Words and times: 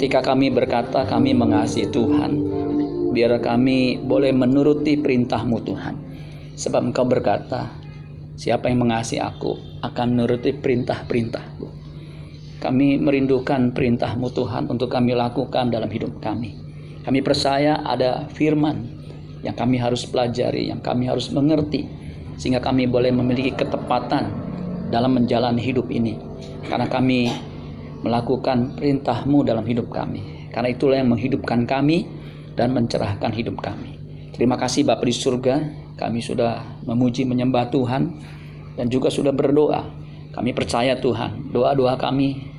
Ketika 0.00 0.24
kami 0.24 0.48
berkata 0.48 1.04
kami 1.04 1.36
mengasihi 1.36 1.92
Tuhan, 1.92 2.32
biar 3.12 3.36
kami 3.44 4.00
boleh 4.00 4.32
menuruti 4.32 4.96
perintahmu 4.96 5.60
Tuhan. 5.60 5.94
Sebab 6.56 6.88
engkau 6.88 7.04
berkata, 7.04 7.68
siapa 8.32 8.72
yang 8.72 8.80
mengasihi 8.88 9.20
aku 9.20 9.84
akan 9.84 10.06
menuruti 10.16 10.56
perintah-perintahmu. 10.56 11.68
Kami 12.64 12.96
merindukan 12.96 13.76
perintahmu 13.76 14.32
Tuhan 14.32 14.72
untuk 14.72 14.88
kami 14.88 15.12
lakukan 15.12 15.68
dalam 15.68 15.92
hidup 15.92 16.16
kami. 16.20 16.56
Kami 17.04 17.20
percaya 17.20 17.84
ada 17.84 18.24
firman 18.32 18.84
yang 19.40 19.56
kami 19.56 19.80
harus 19.80 20.08
pelajari, 20.08 20.68
yang 20.68 20.80
kami 20.80 21.08
harus 21.08 21.28
mengerti. 21.28 21.88
Sehingga 22.40 22.64
kami 22.64 22.88
boleh 22.88 23.12
memiliki 23.12 23.52
ketepatan 23.52 24.49
dalam 24.90 25.16
menjalani 25.16 25.62
hidup 25.62 25.88
ini. 25.88 26.18
Karena 26.66 26.90
kami 26.90 27.30
melakukan 28.02 28.76
perintahmu 28.76 29.46
dalam 29.46 29.64
hidup 29.64 29.88
kami. 29.88 30.50
Karena 30.50 30.68
itulah 30.74 30.98
yang 30.98 31.14
menghidupkan 31.14 31.64
kami 31.64 32.04
dan 32.58 32.74
mencerahkan 32.74 33.30
hidup 33.32 33.62
kami. 33.62 33.96
Terima 34.34 34.58
kasih 34.58 34.82
Bapak 34.88 35.06
di 35.06 35.14
surga, 35.14 35.54
kami 35.94 36.24
sudah 36.24 36.82
memuji 36.88 37.28
menyembah 37.28 37.70
Tuhan 37.70 38.02
dan 38.74 38.86
juga 38.88 39.12
sudah 39.12 39.30
berdoa. 39.30 39.84
Kami 40.30 40.50
percaya 40.54 40.96
Tuhan, 40.98 41.52
doa-doa 41.52 41.98
kami 41.98 42.50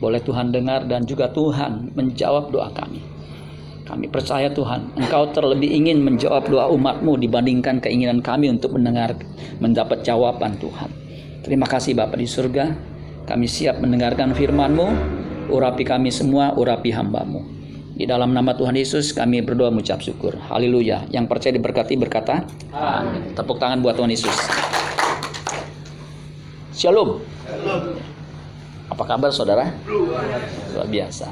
boleh 0.00 0.20
Tuhan 0.24 0.50
dengar 0.50 0.88
dan 0.88 1.04
juga 1.04 1.28
Tuhan 1.30 1.92
menjawab 1.92 2.50
doa 2.50 2.72
kami. 2.72 3.04
Kami 3.84 4.06
percaya 4.06 4.48
Tuhan, 4.50 4.94
Engkau 4.96 5.34
terlebih 5.34 5.66
ingin 5.66 6.00
menjawab 6.00 6.46
doa 6.46 6.70
umatmu 6.70 7.18
dibandingkan 7.20 7.82
keinginan 7.82 8.22
kami 8.22 8.46
untuk 8.46 8.78
mendengar, 8.78 9.18
mendapat 9.58 10.06
jawaban 10.06 10.54
Tuhan. 10.62 10.99
Terima 11.40 11.64
kasih 11.64 11.96
Bapak 11.96 12.20
di 12.20 12.28
surga, 12.28 12.76
kami 13.24 13.48
siap 13.48 13.80
mendengarkan 13.80 14.36
firman-Mu. 14.36 14.88
Urapi 15.50 15.82
kami 15.88 16.12
semua, 16.12 16.52
urapi 16.52 16.92
hamba-Mu. 16.92 17.40
Di 17.96 18.08
dalam 18.08 18.32
nama 18.32 18.56
Tuhan 18.56 18.76
Yesus 18.76 19.12
kami 19.12 19.44
berdoa 19.44 19.72
mengucap 19.72 20.00
syukur. 20.00 20.36
Haleluya. 20.48 21.04
Yang 21.12 21.24
percaya 21.28 21.52
diberkati 21.56 22.00
berkata, 22.00 22.44
Amin. 22.72 23.36
Tepuk 23.36 23.60
tangan 23.60 23.80
buat 23.80 23.96
Tuhan 23.96 24.08
Yesus. 24.12 24.36
Shalom. 26.76 27.20
Apa 28.88 29.04
kabar 29.04 29.32
saudara? 29.32 29.68
Luar 30.76 30.88
biasa. 30.88 31.28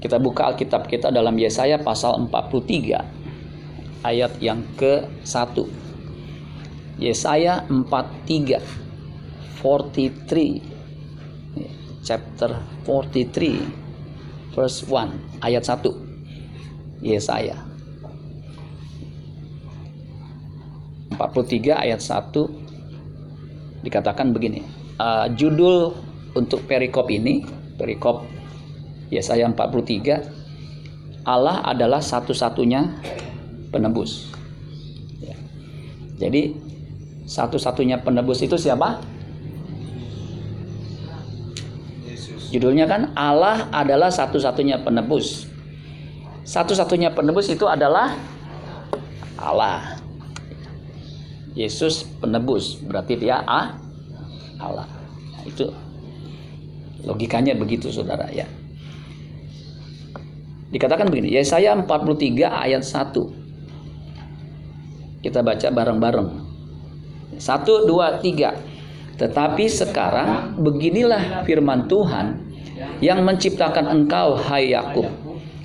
Kita 0.00 0.20
buka 0.20 0.52
Alkitab 0.52 0.84
kita 0.88 1.08
dalam 1.08 1.32
Yesaya 1.40 1.80
pasal 1.80 2.20
43 2.28 4.04
ayat 4.04 4.32
yang 4.44 4.60
ke-1. 4.76 5.83
Yesaya 6.98 7.66
43 7.66 8.60
43 9.62 10.62
chapter 12.04 12.60
43 12.86 14.54
verse 14.54 14.84
1 14.86 15.42
ayat 15.42 15.64
1 15.66 17.02
Yesaya. 17.04 17.56
43 21.14 21.74
ayat 21.78 22.00
1 22.02 23.86
dikatakan 23.86 24.34
begini 24.34 24.64
uh, 24.98 25.30
judul 25.36 25.94
untuk 26.34 26.66
perikop 26.66 27.06
ini 27.12 27.46
perikop 27.78 28.26
Yesaya 29.12 29.46
43 29.46 31.24
Allah 31.24 31.64
adalah 31.64 32.04
satu-satunya 32.04 33.00
penebus. 33.72 34.28
Ya. 35.24 35.36
jadi 36.20 36.52
satu-satunya 37.24 38.04
penebus 38.04 38.44
itu 38.44 38.54
siapa? 38.60 39.00
Judulnya 42.52 42.86
kan 42.86 43.10
Allah 43.18 43.66
adalah 43.74 44.14
satu-satunya 44.14 44.84
penebus. 44.84 45.50
Satu-satunya 46.44 47.10
penebus 47.10 47.50
itu 47.50 47.66
adalah 47.66 48.14
Allah. 49.40 49.98
Yesus 51.56 52.04
penebus, 52.20 52.78
berarti 52.82 53.14
dia 53.18 53.42
A, 53.42 53.78
Allah. 54.58 54.86
Nah, 55.34 55.42
itu 55.46 55.70
logikanya 57.06 57.54
begitu 57.54 57.94
Saudara 57.94 58.26
ya. 58.30 58.46
Dikatakan 60.74 61.06
begini, 61.06 61.30
Yesaya 61.30 61.78
43 61.78 62.50
ayat 62.50 62.82
1. 62.82 65.22
Kita 65.22 65.46
baca 65.46 65.70
bareng-bareng. 65.70 66.43
Satu, 67.38 67.86
dua, 67.86 68.18
tiga. 68.18 68.56
Tetapi 69.14 69.70
sekarang 69.70 70.58
beginilah 70.58 71.46
firman 71.46 71.86
Tuhan 71.86 72.42
yang 72.98 73.22
menciptakan 73.22 73.86
engkau 73.86 74.34
hai 74.34 74.74
Yakub, 74.74 75.06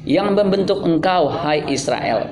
yang 0.06 0.38
membentuk 0.38 0.86
engkau 0.86 1.30
hai 1.30 1.66
Israel. 1.70 2.30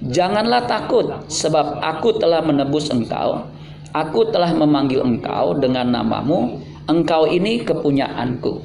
Janganlah 0.00 0.64
takut 0.64 1.28
sebab 1.28 1.80
aku 1.80 2.16
telah 2.16 2.40
menebus 2.44 2.88
engkau. 2.88 3.48
Aku 3.92 4.28
telah 4.30 4.54
memanggil 4.54 5.02
engkau 5.02 5.56
dengan 5.58 5.88
namamu. 5.92 6.62
Engkau 6.88 7.28
ini 7.28 7.62
kepunyaanku. 7.62 8.64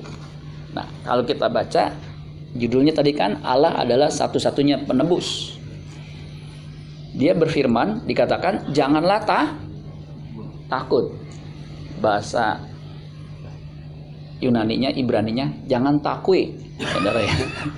Nah, 0.76 0.88
kalau 1.04 1.24
kita 1.24 1.48
baca 1.52 1.92
judulnya 2.56 2.96
tadi 2.96 3.12
kan 3.12 3.44
Allah 3.44 3.76
adalah 3.76 4.08
satu-satunya 4.08 4.88
penebus. 4.88 5.60
Dia 7.16 7.32
berfirman 7.32 8.04
dikatakan 8.04 8.76
janganlah 8.76 9.20
ta 9.24 9.42
takut 10.68 11.14
bahasa 12.00 12.60
Yunaninya, 14.44 14.92
Ibraninya, 14.92 15.48
jangan 15.66 15.96
takut, 16.04 16.52
saudara 16.78 17.24
ya. 17.24 17.36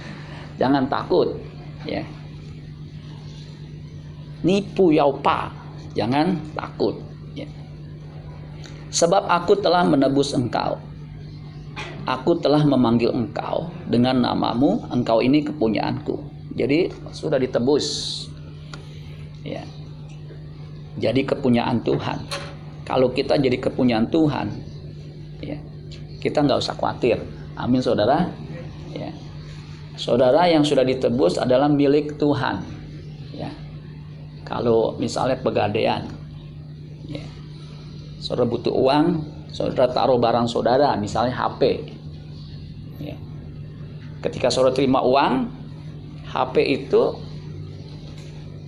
jangan 0.62 0.90
takut, 0.90 1.38
ya. 1.86 2.02
Nipu 4.42 4.90
yaupa, 4.90 5.54
jangan 5.94 6.42
takut. 6.58 6.98
Ya. 7.38 7.46
Sebab 8.90 9.30
aku 9.30 9.54
telah 9.62 9.86
menebus 9.86 10.34
engkau. 10.34 10.82
Aku 12.08 12.40
telah 12.40 12.64
memanggil 12.64 13.12
engkau 13.12 13.68
dengan 13.86 14.24
namamu, 14.24 14.88
engkau 14.90 15.20
ini 15.20 15.44
kepunyaanku. 15.44 16.16
Jadi 16.58 16.90
sudah 17.14 17.38
ditebus. 17.38 17.86
Ya. 19.46 19.62
Jadi 20.98 21.22
kepunyaan 21.28 21.86
Tuhan. 21.86 22.26
Kalau 22.88 23.12
kita 23.12 23.36
jadi 23.36 23.60
kepunyaan 23.60 24.08
Tuhan, 24.08 24.48
ya, 25.44 25.60
kita 26.24 26.40
nggak 26.40 26.64
usah 26.64 26.80
khawatir. 26.80 27.20
Amin, 27.60 27.84
saudara. 27.84 28.32
Ya. 28.96 29.12
Saudara 30.00 30.48
yang 30.48 30.64
sudah 30.64 30.88
ditebus 30.88 31.36
adalah 31.36 31.68
milik 31.68 32.16
Tuhan. 32.16 32.64
Ya. 33.36 33.52
Kalau 34.48 34.96
misalnya 34.96 35.36
pegadaian, 35.36 36.08
ya. 37.12 37.28
saudara 38.24 38.48
butuh 38.48 38.72
uang, 38.72 39.20
saudara 39.52 39.92
taruh 39.92 40.16
barang 40.16 40.48
saudara, 40.48 40.96
misalnya 40.96 41.36
HP. 41.36 41.92
Ya. 43.04 43.20
Ketika 44.24 44.48
saudara 44.48 44.72
terima 44.72 45.04
uang, 45.04 45.52
HP 46.24 46.56
itu 46.64 47.20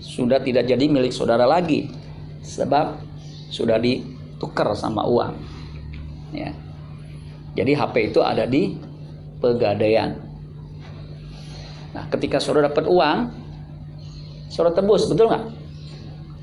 sudah 0.03 0.43
tidak 0.43 0.67
jadi 0.67 0.91
milik 0.91 1.15
saudara 1.15 1.47
lagi, 1.47 1.87
sebab 2.43 3.08
sudah 3.49 3.81
ditukar 3.81 4.71
sama 4.77 5.05
uang. 5.05 5.33
Ya. 6.33 6.53
Jadi 7.57 7.75
HP 7.75 8.13
itu 8.13 8.21
ada 8.21 8.45
di 8.45 8.77
pegadaian. 9.41 10.15
Nah, 11.89 12.05
ketika 12.13 12.37
saudara 12.37 12.69
dapat 12.69 12.85
uang, 12.85 13.17
saudara 14.53 14.77
tebus, 14.77 15.09
betul 15.09 15.33
nggak? 15.33 15.45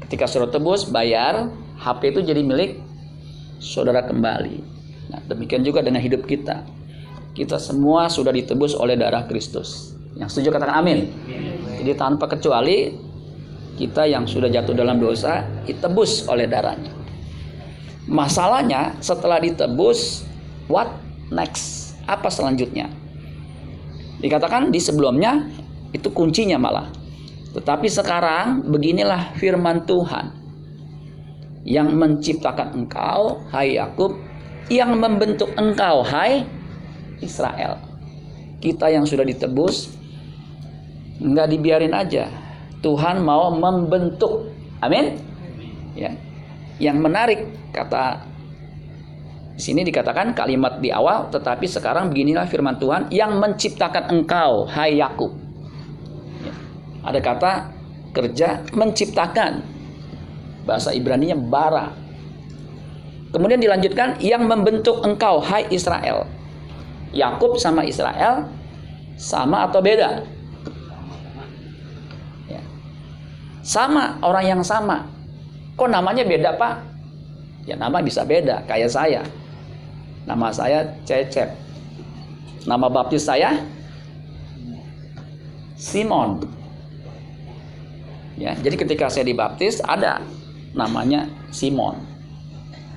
Ketika 0.07 0.27
saudara 0.27 0.51
tebus, 0.51 0.91
bayar, 0.91 1.49
HP 1.79 2.19
itu 2.19 2.21
jadi 2.27 2.43
milik 2.43 2.83
saudara 3.63 4.03
kembali. 4.03 4.59
Nah, 5.15 5.21
demikian 5.31 5.63
juga 5.63 5.87
dengan 5.87 6.03
hidup 6.03 6.27
kita. 6.27 6.67
Kita 7.37 7.61
semua 7.61 8.09
sudah 8.11 8.33
ditebus 8.33 8.75
oleh 8.75 8.99
darah 8.99 9.29
Kristus. 9.29 9.95
Yang 10.17 10.37
setuju 10.37 10.57
katakan 10.57 10.81
amin. 10.81 11.13
Jadi 11.85 11.93
tanpa 11.95 12.27
kecuali 12.27 12.97
kita 13.77 14.09
yang 14.09 14.25
sudah 14.25 14.49
jatuh 14.49 14.73
dalam 14.73 14.97
dosa 14.97 15.45
ditebus 15.69 16.25
oleh 16.33 16.49
darahnya. 16.49 16.96
Masalahnya 18.07 18.95
setelah 19.03 19.43
ditebus, 19.43 20.23
what 20.71 20.91
next? 21.35 21.99
Apa 22.07 22.31
selanjutnya? 22.31 22.87
Dikatakan 24.23 24.71
di 24.71 24.79
sebelumnya 24.79 25.51
itu 25.91 26.09
kuncinya 26.15 26.55
malah. 26.57 26.89
Tetapi 27.51 27.89
sekarang 27.91 28.63
beginilah 28.69 29.35
firman 29.41 29.83
Tuhan 29.89 30.31
yang 31.67 31.91
menciptakan 31.99 32.79
engkau, 32.79 33.43
hai 33.51 33.75
Yakub, 33.75 34.15
yang 34.71 34.95
membentuk 34.95 35.51
engkau, 35.59 36.07
hai 36.07 36.47
Israel. 37.19 37.83
Kita 38.63 38.87
yang 38.87 39.03
sudah 39.03 39.27
ditebus 39.27 39.91
nggak 41.19 41.49
dibiarin 41.51 41.97
aja. 41.97 42.31
Tuhan 42.85 43.25
mau 43.25 43.51
membentuk. 43.51 44.53
Amin. 44.79 45.19
Ya. 45.97 46.13
Yang 46.77 46.99
menarik 47.01 47.41
kata 47.73 48.37
Di 49.57 49.65
sini 49.65 49.89
dikatakan 49.89 50.37
kalimat 50.37 50.85
di 50.85 50.93
awal, 50.93 51.33
tetapi 51.33 51.65
sekarang 51.65 52.13
beginilah 52.13 52.45
firman 52.45 52.77
Tuhan 52.77 53.09
yang 53.09 53.41
menciptakan 53.41 54.13
engkau, 54.13 54.69
hai 54.69 55.01
Yakub. 55.01 55.33
Ya. 56.45 56.53
Ada 57.01 57.21
kata 57.25 57.53
kerja 58.13 58.61
menciptakan. 58.77 59.65
Bahasa 60.69 60.93
Ibrani-nya 60.93 61.41
bara. 61.41 61.89
Kemudian 63.33 63.57
dilanjutkan 63.57 64.21
yang 64.21 64.45
membentuk 64.45 65.01
engkau, 65.01 65.41
hai 65.41 65.65
Israel. 65.73 66.29
Yakub 67.17 67.57
sama 67.57 67.81
Israel 67.89 68.45
sama 69.17 69.65
atau 69.65 69.81
beda? 69.81 70.21
Ya. 72.45 72.61
Sama, 73.65 74.21
orang 74.21 74.45
yang 74.45 74.61
sama. 74.61 75.16
Kok 75.77 75.93
namanya 75.93 76.25
beda, 76.25 76.57
Pak? 76.57 76.75
Ya 77.69 77.77
nama 77.77 78.01
bisa 78.01 78.25
beda, 78.25 78.65
kayak 78.65 78.89
saya. 78.89 79.23
Nama 80.25 80.49
saya 80.49 80.81
Cecep. 81.05 81.53
Nama 82.67 82.87
baptis 82.91 83.29
saya 83.29 83.61
Simon. 85.77 86.43
Ya, 88.37 88.53
jadi 88.57 88.77
ketika 88.77 89.13
saya 89.13 89.29
dibaptis 89.29 89.81
ada 89.85 90.25
namanya 90.77 91.29
Simon. 91.53 92.01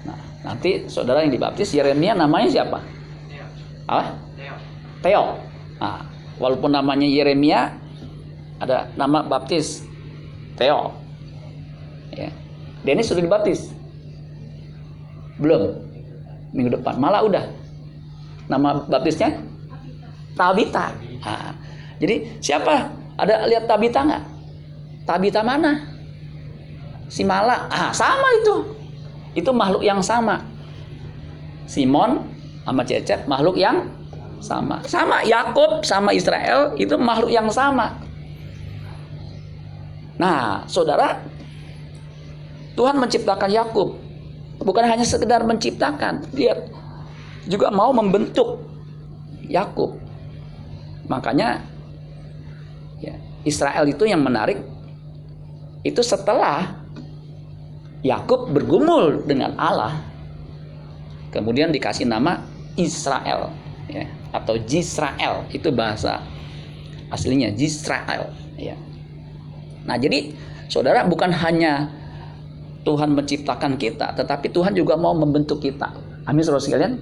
Nah, 0.04 0.20
nanti 0.44 0.88
saudara 0.88 1.24
yang 1.24 1.32
dibaptis 1.32 1.76
Yeremia 1.76 2.16
namanya 2.16 2.48
siapa? 2.48 2.80
Ah? 3.88 4.16
Theo. 5.00 5.40
Nah, 5.80 6.04
walaupun 6.40 6.76
namanya 6.76 7.08
Yeremia 7.08 7.72
ada 8.60 8.92
nama 9.00 9.24
baptis 9.24 9.84
Theo. 10.60 10.99
Dennis 12.84 13.12
sudah 13.12 13.24
dibaptis? 13.24 13.72
Belum 15.40 15.76
minggu 16.56 16.80
depan. 16.80 17.00
Malah 17.00 17.24
udah. 17.24 17.46
Nama 18.50 18.82
baptisnya 18.90 19.40
Tabita. 20.34 20.96
Nah, 21.22 21.54
jadi 22.00 22.40
siapa? 22.40 22.90
Ada 23.20 23.46
lihat 23.52 23.68
Tabita 23.68 24.00
nggak? 24.08 24.24
Tabita 25.04 25.44
mana? 25.44 25.84
Si 27.10 27.26
Mala. 27.26 27.68
Ah, 27.68 27.92
sama 27.92 28.28
itu. 28.40 28.56
Itu 29.36 29.52
makhluk 29.52 29.84
yang 29.84 30.00
sama. 30.00 30.42
Simon 31.70 32.26
sama 32.66 32.82
Cecep 32.86 33.30
makhluk 33.30 33.58
yang 33.58 33.86
sama. 34.40 34.82
Sama 34.88 35.22
Yakub 35.26 35.84
sama 35.86 36.16
Israel 36.16 36.74
itu 36.80 36.96
makhluk 36.98 37.30
yang 37.30 37.50
sama. 37.52 37.94
Nah, 40.20 40.68
saudara, 40.68 41.22
Tuhan 42.80 42.96
menciptakan 42.96 43.52
Yakub 43.52 44.00
bukan 44.64 44.88
hanya 44.88 45.04
sekedar 45.04 45.44
menciptakan, 45.44 46.24
dia 46.32 46.56
juga 47.52 47.68
mau 47.76 47.92
membentuk 47.92 48.64
Yakub. 49.44 50.00
Makanya 51.12 51.60
ya, 53.04 53.20
Israel 53.44 53.84
itu 53.84 54.08
yang 54.08 54.24
menarik 54.24 54.64
itu 55.84 56.00
setelah 56.00 56.80
Yakub 58.00 58.48
bergumul 58.56 59.28
dengan 59.28 59.60
Allah, 59.60 60.00
kemudian 61.36 61.76
dikasih 61.76 62.08
nama 62.08 62.48
Israel 62.80 63.52
ya, 63.92 64.08
atau 64.32 64.56
Jisrael 64.56 65.44
itu 65.52 65.68
bahasa 65.68 66.24
aslinya 67.12 67.52
Jisrael 67.52 68.32
ya. 68.56 68.80
Nah 69.84 70.00
jadi 70.00 70.32
saudara 70.72 71.04
bukan 71.04 71.34
hanya 71.36 71.99
Tuhan 72.84 73.12
menciptakan 73.12 73.76
kita, 73.76 74.16
tetapi 74.16 74.50
Tuhan 74.50 74.72
juga 74.72 74.96
mau 74.96 75.12
membentuk 75.12 75.60
kita. 75.60 75.92
Amin 76.26 76.42
saudara 76.46 76.64
sekalian. 76.64 76.94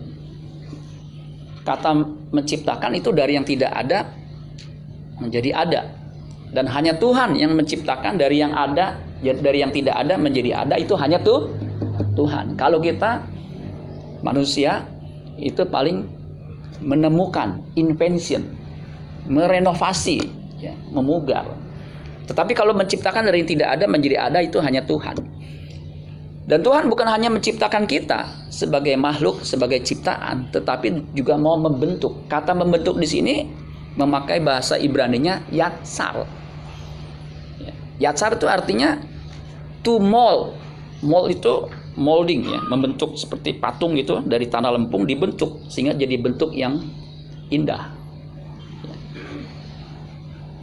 Kata 1.61 1.91
menciptakan 2.31 2.95
itu 2.95 3.11
dari 3.11 3.35
yang 3.35 3.45
tidak 3.45 3.71
ada 3.75 4.07
menjadi 5.19 5.51
ada. 5.53 5.81
Dan 6.47 6.63
hanya 6.71 6.95
Tuhan 6.95 7.35
yang 7.35 7.53
menciptakan 7.59 8.15
dari 8.15 8.39
yang 8.39 8.55
ada, 8.55 8.95
dari 9.19 9.59
yang 9.59 9.69
tidak 9.75 9.99
ada 9.99 10.15
menjadi 10.15 10.63
ada 10.63 10.79
itu 10.79 10.95
hanya 10.95 11.19
tuh 11.19 11.51
Tuhan. 12.15 12.55
Kalau 12.55 12.79
kita 12.79 13.19
manusia 14.23 14.87
itu 15.37 15.67
paling 15.67 16.07
menemukan 16.81 17.61
invention, 17.75 18.47
merenovasi, 19.27 20.23
ya, 20.57 20.73
memugar. 20.89 21.45
Tetapi 22.27 22.55
kalau 22.55 22.71
menciptakan 22.73 23.27
dari 23.27 23.43
yang 23.43 23.49
tidak 23.49 23.69
ada 23.75 23.85
menjadi 23.85 24.17
ada 24.31 24.39
itu 24.39 24.57
hanya 24.63 24.83
Tuhan. 24.87 25.15
Dan 26.47 26.63
Tuhan 26.63 26.87
bukan 26.87 27.11
hanya 27.11 27.27
menciptakan 27.27 27.83
kita 27.83 28.47
sebagai 28.47 28.95
makhluk, 28.95 29.43
sebagai 29.43 29.83
ciptaan, 29.83 30.47
tetapi 30.55 31.11
juga 31.11 31.35
mau 31.35 31.59
membentuk. 31.59 32.23
Kata 32.31 32.55
membentuk 32.55 32.95
di 32.95 33.03
sini 33.03 33.35
memakai 33.99 34.39
bahasa 34.39 34.79
Ibrani-nya 34.79 35.43
yatsar. 35.51 36.23
Ya, 37.59 37.75
yatsar 37.99 38.39
itu 38.39 38.47
artinya 38.47 38.95
to 39.83 39.99
mold. 39.99 40.55
Mold 41.03 41.35
itu 41.35 41.67
molding 41.99 42.47
ya, 42.47 42.63
membentuk 42.71 43.19
seperti 43.19 43.59
patung 43.59 43.99
gitu 43.99 44.23
dari 44.23 44.47
tanah 44.47 44.71
lempung 44.71 45.03
dibentuk 45.03 45.67
sehingga 45.67 45.99
jadi 45.99 46.15
bentuk 46.15 46.55
yang 46.55 46.79
indah. 47.51 47.91
Ya. 48.87 48.95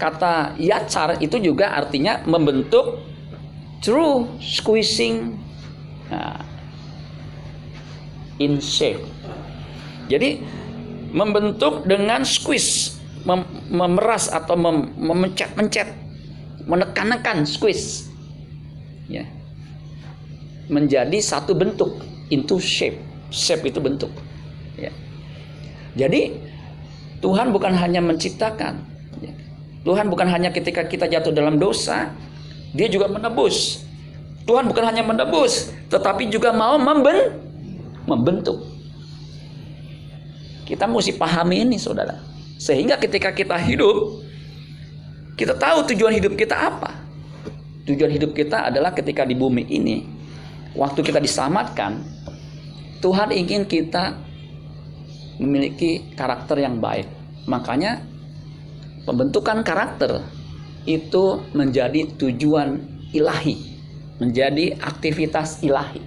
Kata 0.00 0.56
yatsar 0.56 1.20
itu 1.20 1.36
juga 1.44 1.76
artinya 1.76 2.25
membentuk 2.25 3.04
through 3.84 4.32
squeezing 4.40 5.44
Nah, 6.12 6.44
in 8.42 8.58
shape. 8.58 9.00
Jadi 10.10 10.42
membentuk 11.14 11.86
dengan 11.86 12.26
squeeze, 12.26 12.98
mem 13.22 13.46
memeras 13.70 14.28
atau 14.28 14.58
mem 14.58 14.90
memencet-mencet, 14.98 15.88
menekan-nekan 16.66 17.46
squeeze. 17.46 18.10
Ya. 19.06 19.28
Menjadi 20.68 21.20
satu 21.20 21.52
bentuk 21.52 22.00
into 22.32 22.56
shape. 22.58 22.98
Shape 23.28 23.68
itu 23.68 23.78
bentuk. 23.80 24.10
Ya. 24.76 24.90
Jadi 25.94 26.34
Tuhan 27.20 27.52
bukan 27.54 27.72
hanya 27.76 28.00
menciptakan. 28.04 28.84
Ya. 29.20 29.32
Tuhan 29.84 30.08
bukan 30.08 30.28
hanya 30.28 30.50
ketika 30.52 30.84
kita 30.88 31.08
jatuh 31.08 31.32
dalam 31.32 31.60
dosa, 31.60 32.12
dia 32.72 32.88
juga 32.88 33.08
menebus. 33.08 33.83
Tuhan 34.44 34.69
bukan 34.69 34.85
hanya 34.85 35.00
menebus, 35.00 35.73
tetapi 35.88 36.29
juga 36.29 36.52
mau 36.52 36.76
memben 36.76 37.41
membentuk. 38.05 38.61
Kita 40.69 40.85
mesti 40.85 41.17
pahami 41.17 41.65
ini, 41.65 41.81
saudara. 41.81 42.20
Sehingga 42.60 43.01
ketika 43.01 43.32
kita 43.32 43.56
hidup, 43.56 44.20
kita 45.36 45.56
tahu 45.56 45.89
tujuan 45.93 46.13
hidup 46.20 46.36
kita 46.36 46.56
apa. 46.56 46.93
Tujuan 47.89 48.13
hidup 48.13 48.32
kita 48.32 48.72
adalah 48.72 48.93
ketika 48.93 49.24
di 49.24 49.36
bumi 49.36 49.65
ini, 49.69 50.05
waktu 50.77 51.05
kita 51.05 51.20
diselamatkan, 51.20 52.01
Tuhan 53.01 53.32
ingin 53.32 53.69
kita 53.69 54.17
memiliki 55.41 56.13
karakter 56.17 56.65
yang 56.65 56.81
baik. 56.81 57.08
Makanya 57.44 58.01
pembentukan 59.05 59.60
karakter 59.60 60.24
itu 60.89 61.44
menjadi 61.53 62.08
tujuan 62.17 62.81
ilahi 63.13 63.73
menjadi 64.24 64.81
aktivitas 64.81 65.60
ilahi. 65.60 66.00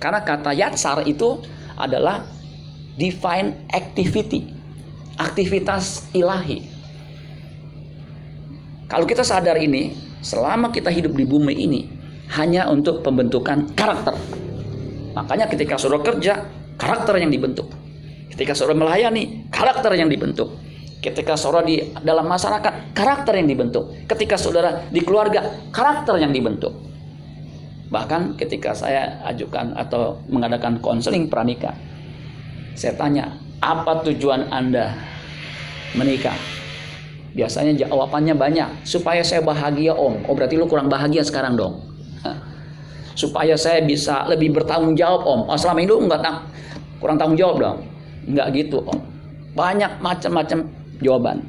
Karena 0.00 0.24
kata 0.24 0.56
yatsar 0.56 1.04
itu 1.04 1.44
adalah 1.76 2.24
divine 2.96 3.68
activity, 3.68 4.48
aktivitas 5.20 6.08
ilahi. 6.16 6.64
Kalau 8.88 9.04
kita 9.04 9.20
sadar 9.20 9.60
ini, 9.60 9.92
selama 10.24 10.72
kita 10.72 10.88
hidup 10.88 11.12
di 11.14 11.28
bumi 11.28 11.54
ini 11.54 11.80
hanya 12.34 12.66
untuk 12.72 13.04
pembentukan 13.04 13.70
karakter. 13.76 14.16
Makanya 15.14 15.46
ketika 15.52 15.76
saudara 15.76 16.02
kerja, 16.02 16.48
karakter 16.80 17.20
yang 17.20 17.30
dibentuk. 17.30 17.68
Ketika 18.32 18.56
saudara 18.56 18.88
melayani, 18.88 19.46
karakter 19.52 19.92
yang 19.94 20.08
dibentuk. 20.08 20.56
Ketika 21.00 21.36
saudara 21.36 21.64
di 21.64 21.80
dalam 22.00 22.28
masyarakat, 22.28 22.96
karakter 22.96 23.36
yang 23.36 23.48
dibentuk. 23.48 23.94
Ketika 24.08 24.36
saudara 24.40 24.84
di 24.88 25.00
keluarga, 25.04 25.70
karakter 25.72 26.16
yang 26.20 26.32
dibentuk. 26.32 26.89
Bahkan 27.90 28.38
ketika 28.38 28.70
saya 28.70 29.18
ajukan 29.26 29.74
atau 29.74 30.22
mengadakan 30.30 30.78
konseling 30.78 31.26
pranikah, 31.26 31.74
saya 32.78 32.94
tanya, 32.94 33.34
apa 33.58 34.06
tujuan 34.06 34.46
Anda 34.54 34.94
menikah? 35.98 36.38
Biasanya 37.34 37.74
jawabannya 37.86 38.38
banyak, 38.38 38.86
supaya 38.86 39.26
saya 39.26 39.42
bahagia 39.42 39.94
om. 39.94 40.22
Oh 40.30 40.34
berarti 40.38 40.54
lu 40.54 40.70
kurang 40.70 40.86
bahagia 40.86 41.26
sekarang 41.26 41.58
dong. 41.58 41.82
Supaya 43.18 43.58
saya 43.58 43.82
bisa 43.82 44.22
lebih 44.30 44.54
bertanggung 44.54 44.94
jawab 44.94 45.26
om. 45.26 45.40
Oh 45.50 45.58
selama 45.58 45.82
ini 45.82 45.90
lu 45.90 46.06
nggak 46.06 46.22
tang 46.22 46.46
kurang 47.02 47.18
tanggung 47.18 47.38
jawab 47.38 47.56
dong. 47.58 47.78
Nggak 48.30 48.46
gitu 48.54 48.86
om. 48.86 48.98
Banyak 49.58 49.98
macam-macam 49.98 50.58
jawaban. 51.02 51.42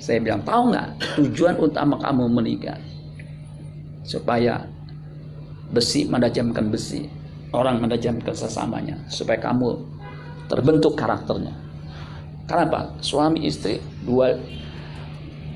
Saya 0.00 0.24
bilang, 0.24 0.40
tahu 0.40 0.72
nggak 0.72 0.88
tujuan 1.20 1.54
utama 1.60 2.00
kamu 2.00 2.24
menikah? 2.32 2.80
Supaya 4.04 4.66
besi 5.70 6.08
menajamkan 6.08 6.66
besi 6.72 7.06
orang 7.54 7.82
menajam 7.82 8.18
ke 8.18 8.34
sesamanya 8.34 8.98
supaya 9.10 9.38
kamu 9.38 9.78
terbentuk 10.50 10.98
karakternya. 10.98 11.54
Karena 12.50 12.66
apa? 12.66 12.80
Suami 12.98 13.46
istri 13.46 13.78
dua 14.02 14.34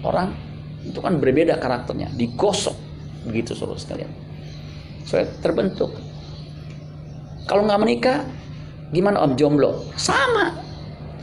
orang 0.07 0.31
itu 0.87 1.01
kan 1.03 1.19
berbeda 1.19 1.59
karakternya, 1.59 2.15
digosok 2.15 2.77
begitu 3.27 3.57
saudara 3.59 3.81
sekalian. 3.81 4.13
Supaya 5.03 5.27
terbentuk. 5.43 5.91
Kalau 7.51 7.67
nggak 7.67 7.81
menikah, 7.83 8.23
gimana 8.95 9.21
om 9.27 9.35
jomblo? 9.35 9.91
Sama, 9.99 10.55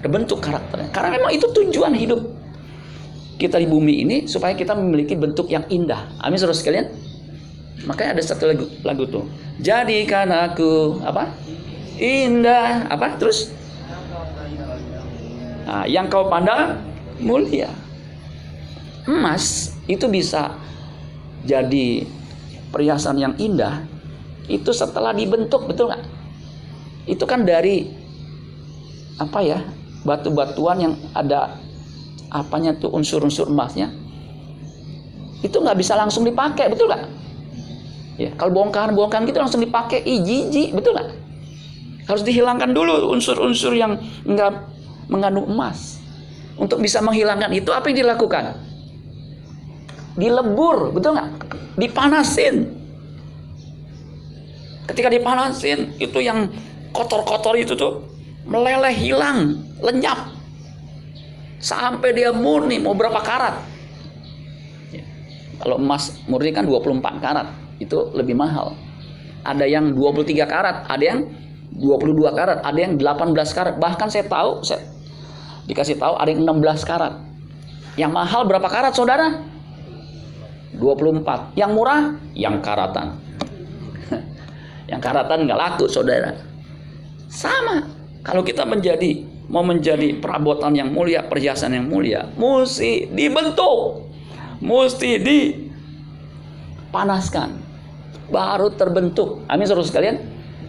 terbentuk 0.04 0.44
karakternya. 0.44 0.92
Karena 0.92 1.16
memang 1.16 1.32
itu 1.32 1.48
tujuan 1.50 1.96
hidup 1.96 2.20
kita 3.40 3.58
di 3.58 3.66
bumi 3.66 4.06
ini 4.06 4.18
supaya 4.30 4.54
kita 4.54 4.75
memiliki 4.75 5.16
bentuk 5.16 5.48
yang 5.50 5.66
indah. 5.72 6.12
Amin 6.20 6.38
saudara 6.38 6.54
sekalian. 6.54 7.11
Makanya 7.86 8.18
ada 8.18 8.24
satu 8.24 8.50
lagu 8.50 8.66
lagu 8.86 9.04
tuh. 9.10 9.26
Jadikan 9.58 10.30
aku 10.30 11.02
apa? 11.02 11.34
Indah 11.98 12.90
apa? 12.90 13.18
Terus 13.18 13.62
Nah, 15.72 15.88
yang 15.88 16.12
kau 16.12 16.28
pandang 16.28 16.84
mulia. 17.24 17.72
Emas 19.08 19.72
itu 19.88 20.04
bisa 20.12 20.60
jadi 21.48 22.04
perhiasan 22.76 23.18
yang 23.18 23.34
indah 23.40 23.88
itu 24.52 24.68
setelah 24.76 25.16
dibentuk 25.16 25.66
betul 25.72 25.88
nggak? 25.88 26.04
Itu 27.08 27.24
kan 27.24 27.48
dari 27.48 27.88
apa 29.16 29.40
ya 29.40 29.64
batu-batuan 30.04 30.78
yang 30.82 30.94
ada 31.16 31.56
apanya 32.28 32.76
tuh 32.76 32.92
unsur-unsur 32.92 33.48
emasnya 33.48 33.94
itu 35.46 35.56
nggak 35.56 35.78
bisa 35.78 35.94
langsung 35.96 36.28
dipakai 36.28 36.68
betul 36.68 36.92
nggak? 36.92 37.21
Ya 38.20 38.32
kalau 38.36 38.51
bongkahan-bongkahan 38.51 39.24
gitu 39.30 39.39
langsung 39.39 39.62
dipakai, 39.63 40.03
ih 40.03 40.20
jijik 40.24 40.75
betul 40.75 40.98
nggak? 40.98 41.10
Harus 42.10 42.24
dihilangkan 42.27 42.75
dulu 42.75 43.13
unsur-unsur 43.15 43.72
yang 43.72 43.96
nggak 44.27 44.51
mengandung 45.08 45.48
emas. 45.48 46.01
Untuk 46.60 46.84
bisa 46.84 47.00
menghilangkan 47.00 47.50
itu 47.56 47.72
apa 47.72 47.88
yang 47.89 48.03
dilakukan? 48.03 48.58
Dilebur, 50.20 50.91
betul 50.91 51.15
nggak? 51.15 51.30
Dipanasin. 51.80 52.68
Ketika 54.91 55.08
dipanasin, 55.08 55.96
itu 56.03 56.20
yang 56.20 56.51
kotor-kotor 56.91 57.56
itu 57.56 57.80
tuh 57.80 58.03
meleleh 58.44 58.91
hilang, 58.91 59.63
lenyap. 59.80 60.36
Sampai 61.62 62.12
dia 62.12 62.36
murni 62.36 62.82
mau 62.82 62.91
berapa 62.91 63.22
karat. 63.24 63.56
Ya. 64.91 65.06
Kalau 65.62 65.80
emas 65.80 66.20
murni 66.27 66.51
kan 66.51 66.68
24 66.68 67.22
karat, 67.24 67.48
itu 67.82 68.14
lebih 68.14 68.38
mahal. 68.38 68.78
Ada 69.42 69.66
yang 69.66 69.98
23 69.98 70.46
karat, 70.46 70.86
ada 70.86 71.02
yang 71.02 71.26
22 71.74 72.38
karat, 72.38 72.62
ada 72.62 72.78
yang 72.78 73.02
18 73.02 73.58
karat. 73.58 73.74
Bahkan 73.82 74.08
saya 74.14 74.30
tahu, 74.30 74.62
saya 74.62 74.86
dikasih 75.66 75.98
tahu 75.98 76.14
ada 76.14 76.30
yang 76.30 76.46
16 76.46 76.86
karat. 76.86 77.18
Yang 77.98 78.12
mahal 78.14 78.46
berapa 78.46 78.70
karat 78.70 78.94
saudara? 78.94 79.42
24. 80.78 81.58
Yang 81.58 81.72
murah? 81.74 82.02
Yang 82.38 82.56
karatan. 82.62 83.08
yang 84.92 85.02
karatan 85.02 85.50
nggak 85.50 85.60
laku 85.60 85.90
saudara. 85.90 86.38
Sama. 87.28 87.82
Kalau 88.22 88.46
kita 88.46 88.70
menjadi 88.70 89.32
mau 89.52 89.68
menjadi 89.68 90.16
perabotan 90.16 90.72
yang 90.72 90.96
mulia, 90.96 91.28
perhiasan 91.28 91.76
yang 91.76 91.92
mulia, 91.92 92.32
mesti 92.40 93.12
dibentuk, 93.12 94.08
mesti 94.64 95.20
dipanaskan, 95.20 97.60
baru 98.32 98.72
terbentuk. 98.74 99.44
Amin 99.52 99.68
saudara 99.68 99.86
sekalian, 99.86 100.18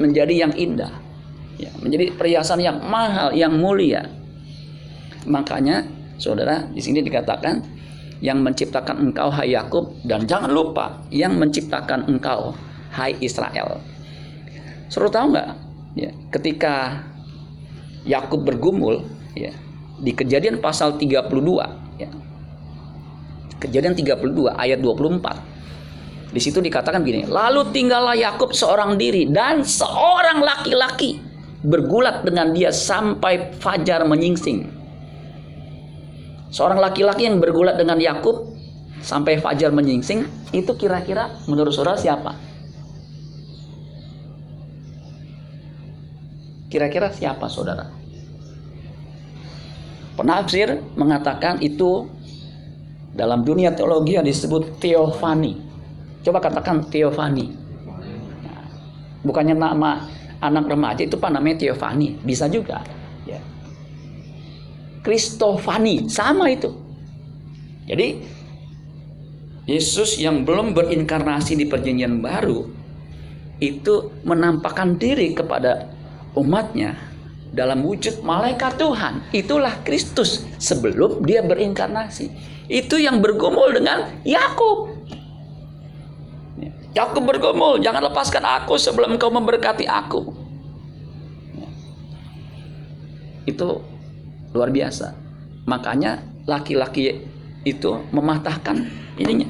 menjadi 0.03 0.35
yang 0.47 0.53
indah, 0.53 0.93
ya, 1.57 1.71
menjadi 1.79 2.13
perhiasan 2.19 2.59
yang 2.59 2.83
mahal, 2.83 3.31
yang 3.33 3.55
mulia. 3.55 4.11
Makanya 5.25 5.87
saudara 6.19 6.67
di 6.69 6.83
sini 6.83 7.01
dikatakan 7.01 7.63
yang 8.23 8.39
menciptakan 8.43 9.11
engkau 9.11 9.31
hai 9.31 9.55
Yakub 9.55 9.99
dan 10.07 10.27
jangan 10.27 10.51
lupa 10.51 11.03
yang 11.11 11.39
menciptakan 11.39 12.07
engkau 12.07 12.55
hai 12.95 13.19
Israel. 13.19 13.83
Suruh 14.91 15.11
tahu 15.11 15.35
nggak? 15.35 15.49
Ya, 15.99 16.11
ketika 16.31 17.03
Yakub 18.03 18.43
bergumul 18.43 19.07
ya 19.39 19.55
di 20.03 20.11
Kejadian 20.15 20.59
pasal 20.59 20.99
32 20.99 21.31
ya. 21.99 22.11
Kejadian 23.63 23.95
32 23.95 24.51
ayat 24.59 24.83
24. 24.83 25.52
Di 26.33 26.41
situ 26.41 26.65
dikatakan 26.65 27.05
gini, 27.05 27.29
lalu 27.29 27.69
tinggallah 27.77 28.17
Yakub 28.17 28.57
seorang 28.57 28.97
diri 28.97 29.29
dan 29.29 29.61
seorang 29.61 30.41
laki-laki 30.41 31.21
bergulat 31.61 32.25
dengan 32.25 32.57
dia 32.57 32.73
sampai 32.73 33.53
fajar 33.61 34.09
menyingsing. 34.09 34.65
Seorang 36.49 36.81
laki-laki 36.81 37.29
yang 37.29 37.37
bergulat 37.37 37.77
dengan 37.77 38.01
Yakub 38.01 38.49
sampai 39.05 39.45
fajar 39.45 39.77
menyingsing, 39.77 40.25
itu 40.57 40.73
kira-kira 40.73 41.37
menurut 41.45 41.73
saudara 41.77 42.01
siapa? 42.01 42.33
Kira-kira 46.73 47.13
siapa 47.13 47.53
saudara? 47.53 47.93
Penafsir 50.17 50.81
mengatakan 50.97 51.61
itu 51.61 52.09
dalam 53.13 53.45
dunia 53.45 53.77
teologi 53.77 54.17
yang 54.17 54.25
disebut 54.25 54.81
teofani. 54.81 55.72
Coba 56.23 56.39
katakan 56.39 56.87
teofani. 56.87 57.51
Bukannya 59.23 59.55
nama 59.55 60.07
anak 60.43 60.67
remaja 60.67 61.03
itu 61.07 61.15
apa 61.19 61.31
namanya 61.31 61.63
teofani, 61.63 62.19
bisa 62.23 62.51
juga. 62.51 62.83
Kristofani, 65.03 66.07
sama 66.07 66.47
itu. 66.47 66.71
Jadi 67.91 68.23
Yesus 69.67 70.19
yang 70.23 70.47
belum 70.47 70.75
berinkarnasi 70.79 71.59
di 71.59 71.67
perjanjian 71.67 72.23
baru 72.23 72.71
itu 73.59 74.15
menampakkan 74.23 74.99
diri 74.99 75.35
kepada 75.35 75.91
umatnya 76.39 76.95
dalam 77.51 77.83
wujud 77.83 78.23
malaikat 78.23 78.79
Tuhan. 78.79 79.27
Itulah 79.35 79.83
Kristus 79.83 80.47
sebelum 80.63 81.27
dia 81.27 81.43
berinkarnasi. 81.43 82.31
Itu 82.71 82.99
yang 83.03 83.19
bergumul 83.19 83.75
dengan 83.75 84.07
Yakub. 84.23 84.92
Yakub 86.93 87.25
bergumul, 87.25 87.81
jangan 87.81 88.05
lepaskan 88.05 88.45
aku 88.45 88.77
sebelum 88.77 89.17
kau 89.17 89.33
memberkati 89.33 89.89
aku. 89.89 90.29
Itu 93.49 93.81
luar 94.53 94.69
biasa. 94.69 95.17
Makanya 95.65 96.21
laki-laki 96.45 97.25
itu 97.65 97.91
mematahkan 98.13 98.77
ininya 99.17 99.49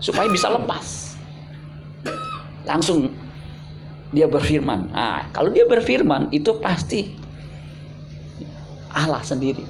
supaya 0.00 0.26
bisa 0.32 0.48
lepas. 0.48 1.18
Langsung 2.64 3.12
dia 4.10 4.24
berfirman. 4.24 4.88
Nah 4.90 5.28
kalau 5.36 5.52
dia 5.52 5.68
berfirman 5.68 6.32
itu 6.32 6.56
pasti 6.58 7.12
Allah 8.90 9.20
sendiri. 9.20 9.62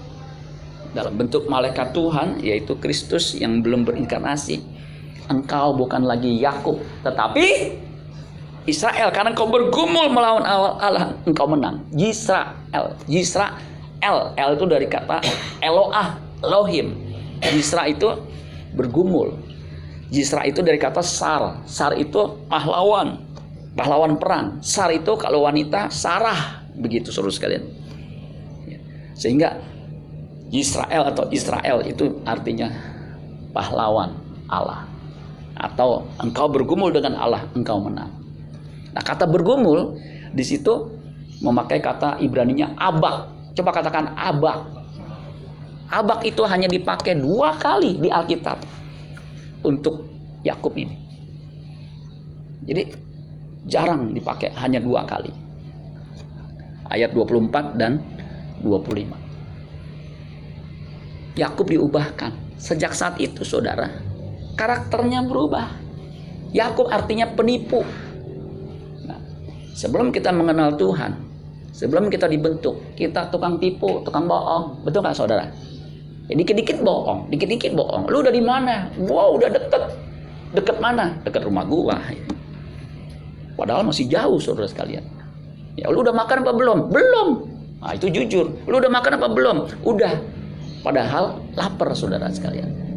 Dalam 0.95 1.19
bentuk 1.19 1.51
malaikat 1.51 1.91
Tuhan 1.91 2.39
yaitu 2.39 2.79
Kristus 2.79 3.35
yang 3.35 3.63
belum 3.63 3.83
berinkarnasi 3.83 4.80
engkau 5.31 5.73
bukan 5.79 6.05
lagi 6.05 6.43
Yakub 6.43 6.83
tetapi 7.07 7.79
Israel 8.67 9.09
karena 9.15 9.33
engkau 9.33 9.49
bergumul 9.49 10.11
melawan 10.13 10.45
Allah 10.45 11.17
engkau 11.25 11.47
menang 11.49 11.87
Yisrael 11.95 12.99
Yisrael 13.07 13.71
El. 14.01 14.57
Itu 14.57 14.65
dari 14.65 14.89
kata 14.89 15.21
Eloah, 15.61 16.17
Elohim. 16.41 16.97
Yisra 17.53 17.89
itu 17.89 18.09
bergumul. 18.73 19.37
Yisra 20.09 20.49
itu 20.49 20.65
dari 20.65 20.81
kata 20.81 21.05
Sar. 21.05 21.63
Sar 21.69 21.95
itu 21.97 22.41
pahlawan. 22.49 23.21
Pahlawan 23.77 24.17
perang. 24.17 24.59
Sar 24.65 24.91
itu 24.91 25.15
kalau 25.21 25.45
wanita 25.45 25.93
Sarah. 25.93 26.65
Begitu 26.75 27.13
seluruh 27.13 27.33
sekalian. 27.33 27.65
Sehingga 29.15 29.61
Israel 30.51 31.13
atau 31.13 31.29
Israel 31.31 31.85
itu 31.85 32.25
artinya 32.25 32.73
pahlawan 33.53 34.17
Allah. 34.49 34.90
Atau 35.61 36.09
engkau 36.17 36.49
bergumul 36.49 36.89
dengan 36.89 37.21
Allah, 37.21 37.45
engkau 37.53 37.85
menang. 37.85 38.09
Nah 38.97 39.03
kata 39.05 39.29
bergumul 39.29 40.01
di 40.33 40.41
situ 40.41 40.89
memakai 41.45 41.85
kata 41.85 42.17
Ibraninya 42.25 42.73
abak 42.81 43.41
Coba 43.55 43.71
katakan 43.75 44.15
abak. 44.15 44.63
Abak 45.91 46.23
itu 46.23 46.47
hanya 46.47 46.71
dipakai 46.71 47.19
dua 47.19 47.59
kali 47.59 47.99
di 47.99 48.07
Alkitab 48.07 48.63
untuk 49.67 50.07
Yakub 50.47 50.71
ini. 50.79 50.95
Jadi 52.63 52.83
jarang 53.67 54.15
dipakai 54.15 54.55
hanya 54.55 54.79
dua 54.79 55.03
kali. 55.03 55.35
Ayat 56.91 57.15
24 57.15 57.79
dan 57.79 58.03
25. 58.63 61.39
Yakub 61.39 61.67
diubahkan. 61.67 62.35
Sejak 62.61 62.93
saat 62.93 63.17
itu 63.21 63.45
saudara, 63.47 63.89
karakternya 64.55 65.27
berubah. 65.27 65.71
Yakub 66.51 66.91
artinya 66.91 67.31
penipu. 67.31 67.87
Nah, 69.07 69.21
Sebelum 69.75 70.11
kita 70.11 70.35
mengenal 70.35 70.75
Tuhan, 70.75 71.15
sebelum 71.71 72.11
kita 72.11 72.27
dibentuk, 72.27 72.99
kita 72.99 73.31
tukang 73.31 73.63
tipu, 73.63 74.03
tukang 74.03 74.27
bohong. 74.27 74.83
Betul 74.83 75.07
nggak 75.07 75.17
saudara? 75.17 75.47
Ya, 76.27 76.35
dikit-dikit 76.39 76.83
bohong, 76.83 77.31
dikit-dikit 77.31 77.75
bohong. 77.75 78.07
Lu 78.11 78.23
udah 78.23 78.35
di 78.35 78.43
mana? 78.43 78.91
Wow, 78.99 79.39
udah 79.39 79.51
deket. 79.51 79.83
Deket 80.55 80.77
mana? 80.83 81.15
Deket 81.23 81.47
rumah 81.47 81.63
gua. 81.67 81.99
Padahal 83.55 83.87
masih 83.87 84.11
jauh 84.11 84.39
saudara 84.43 84.67
sekalian. 84.67 85.03
Ya, 85.79 85.87
lu 85.91 86.03
udah 86.03 86.15
makan 86.15 86.43
apa 86.43 86.53
belum? 86.55 86.79
Belum. 86.91 87.29
Nah, 87.81 87.97
itu 87.97 88.11
jujur. 88.11 88.53
Lu 88.67 88.77
udah 88.79 88.91
makan 88.91 89.17
apa 89.17 89.27
belum? 89.31 89.57
Udah. 89.87 90.13
Padahal 90.83 91.39
lapar 91.55 91.95
saudara 91.95 92.29
sekalian. 92.29 92.90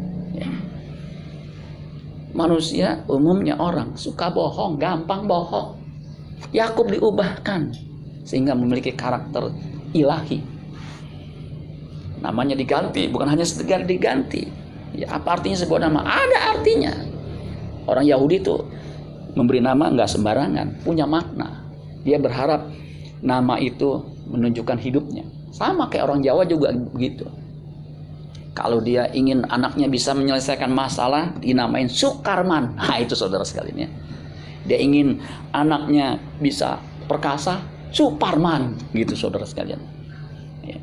Manusia 2.34 3.06
umumnya 3.06 3.54
orang 3.62 3.94
suka 3.94 4.26
bohong, 4.34 4.74
gampang 4.74 5.30
bohong. 5.30 5.78
Yakub 6.50 6.90
diubahkan 6.90 7.70
sehingga 8.26 8.58
memiliki 8.58 8.90
karakter 8.90 9.54
ilahi. 9.94 10.42
Namanya 12.18 12.58
diganti, 12.58 13.06
bukan 13.06 13.30
hanya 13.30 13.46
sekedar 13.46 13.86
diganti. 13.86 14.50
Ya, 14.98 15.14
apa 15.14 15.38
artinya 15.38 15.58
sebuah 15.62 15.86
nama? 15.86 16.02
Ada 16.02 16.58
artinya. 16.58 16.92
Orang 17.86 18.08
Yahudi 18.08 18.42
itu 18.42 18.56
memberi 19.38 19.62
nama 19.62 19.92
nggak 19.92 20.10
sembarangan, 20.10 20.82
punya 20.82 21.06
makna. 21.06 21.62
Dia 22.02 22.18
berharap 22.18 22.66
nama 23.22 23.60
itu 23.62 24.02
menunjukkan 24.26 24.78
hidupnya. 24.82 25.22
Sama 25.54 25.86
kayak 25.86 26.10
orang 26.10 26.20
Jawa 26.24 26.42
juga 26.48 26.74
begitu. 26.74 27.30
Kalau 28.54 28.78
dia 28.78 29.10
ingin 29.10 29.42
anaknya 29.50 29.90
bisa 29.90 30.14
menyelesaikan 30.14 30.70
masalah, 30.70 31.34
dinamain 31.42 31.90
Sukarman. 31.90 32.74
Nah 32.78 33.02
itu 33.02 33.18
saudara 33.18 33.42
sekalian 33.42 33.90
ya. 33.90 33.90
Dia 34.64 34.78
ingin 34.80 35.20
anaknya 35.52 36.22
bisa 36.40 36.80
perkasa, 37.10 37.60
Suparman, 37.92 38.74
gitu 38.96 39.14
saudara 39.14 39.44
sekalian. 39.44 39.78
Ya. 40.64 40.78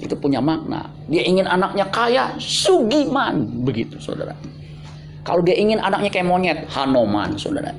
Itu 0.00 0.16
punya 0.16 0.40
makna. 0.40 0.88
Dia 1.10 1.26
ingin 1.26 1.44
anaknya 1.44 1.90
kaya, 1.92 2.38
Sugiman, 2.40 3.60
begitu 3.66 4.00
saudara. 4.00 4.32
Kalau 5.20 5.44
dia 5.44 5.58
ingin 5.58 5.82
anaknya 5.82 6.08
kayak 6.08 6.26
monyet, 6.26 6.58
Hanoman, 6.72 7.36
saudara. 7.36 7.76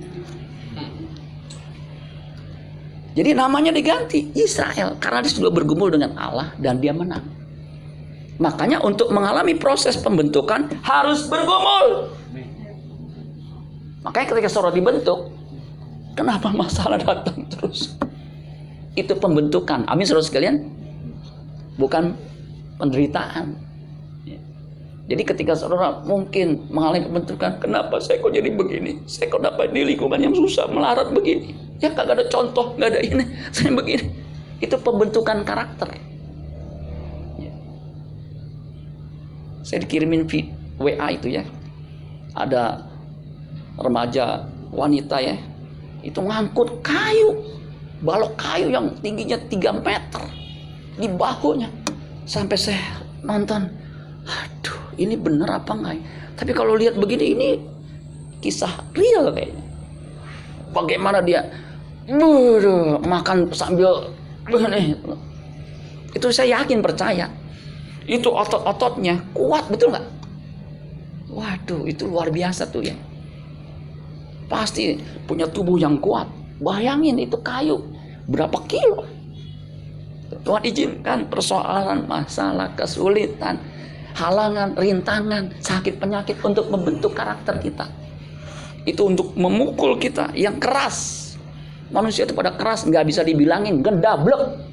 Jadi 3.11 3.35
namanya 3.35 3.75
diganti 3.75 4.31
Israel 4.39 4.95
karena 4.95 5.19
dia 5.19 5.33
sudah 5.35 5.51
bergumul 5.51 5.91
dengan 5.91 6.15
Allah 6.15 6.55
dan 6.55 6.79
dia 6.79 6.95
menang. 6.95 7.40
Makanya 8.41 8.81
untuk 8.81 9.13
mengalami 9.13 9.53
proses 9.53 9.93
pembentukan 10.01 10.65
harus 10.81 11.29
bergumul. 11.29 12.09
Makanya 14.01 14.33
ketika 14.33 14.49
saudara 14.49 14.73
dibentuk, 14.73 15.29
kenapa 16.17 16.49
masalah 16.49 16.97
datang 16.97 17.45
terus? 17.53 17.93
Itu 18.97 19.13
pembentukan. 19.21 19.85
Amin 19.85 20.09
saudara 20.09 20.25
sekalian. 20.25 20.73
Bukan 21.77 22.17
penderitaan. 22.81 23.61
Jadi 25.05 25.21
ketika 25.27 25.53
saudara 25.53 26.01
mungkin 26.01 26.65
mengalami 26.73 27.05
pembentukan, 27.05 27.61
kenapa 27.61 28.01
saya 28.01 28.17
kok 28.25 28.33
jadi 28.33 28.49
begini? 28.49 29.05
Saya 29.05 29.29
kok 29.29 29.45
dapat 29.45 29.69
di 29.69 29.85
lingkungan 29.85 30.17
yang 30.17 30.33
susah, 30.33 30.65
melarat 30.65 31.13
begini. 31.13 31.53
Ya 31.77 31.93
kagak 31.93 32.17
ada 32.17 32.25
contoh, 32.25 32.73
nggak 32.73 32.89
ada 32.89 33.01
ini. 33.05 33.23
Saya 33.55 33.73
begini. 33.73 34.07
Itu 34.61 34.77
pembentukan 34.77 35.41
karakter. 35.41 36.10
Saya 39.71 39.87
dikirimin 39.87 40.27
WA 40.75 41.07
itu 41.15 41.31
ya. 41.31 41.47
Ada 42.35 42.83
remaja 43.79 44.43
wanita 44.75 45.23
ya. 45.23 45.39
Itu 46.03 46.19
ngangkut 46.19 46.83
kayu 46.83 47.39
balok 48.03 48.35
kayu 48.35 48.67
yang 48.67 48.91
tingginya 48.99 49.39
3 49.39 49.79
meter 49.79 50.23
di 50.99 51.07
bahunya. 51.07 51.71
Sampai 52.27 52.59
saya 52.59 52.99
nonton 53.23 53.71
aduh 54.27 54.81
ini 54.99 55.15
bener 55.15 55.49
apa 55.49 55.71
enggak 55.73 55.97
ya? 55.97 56.03
tapi 56.37 56.51
kalau 56.53 56.77
lihat 56.77 56.93
begini 56.99 57.25
ini 57.33 57.49
kisah 58.43 58.75
real 58.91 59.31
kayaknya. 59.31 59.63
Bagaimana 60.75 61.23
dia 61.23 61.47
Buduh, 62.11 62.97
makan 63.05 63.47
sambil 63.53 64.09
begini 64.49 64.97
itu 66.11 66.27
saya 66.33 66.59
yakin 66.59 66.83
percaya 66.83 67.29
itu 68.09 68.29
otot-ototnya 68.29 69.21
kuat 69.33 69.69
betul 69.69 69.93
nggak 69.93 70.05
waduh 71.31 71.85
itu 71.87 72.09
luar 72.09 72.33
biasa 72.33 72.67
tuh 72.67 72.83
ya 72.85 72.95
pasti 74.51 74.99
punya 75.23 75.47
tubuh 75.47 75.79
yang 75.79 75.95
kuat. 76.03 76.27
Bayangin 76.59 77.15
itu 77.15 77.39
kayu 77.39 77.79
berapa 78.27 78.59
kilo. 78.67 79.07
Tuhan 80.43 80.67
izinkan 80.67 81.31
persoalan, 81.31 82.03
masalah, 82.05 82.75
kesulitan, 82.75 83.55
halangan, 84.13 84.75
rintangan, 84.75 85.55
sakit 85.63 85.97
penyakit 85.97 86.35
untuk 86.43 86.67
membentuk 86.67 87.15
karakter 87.15 87.63
kita. 87.63 87.87
Itu 88.83 89.07
untuk 89.07 89.31
memukul 89.39 89.95
kita 89.95 90.35
yang 90.35 90.59
keras. 90.59 91.31
Manusia 91.91 92.27
itu 92.27 92.35
pada 92.35 92.55
keras 92.55 92.83
nggak 92.83 93.07
bisa 93.07 93.21
dibilangin, 93.23 93.79
gendablek. 93.79 94.70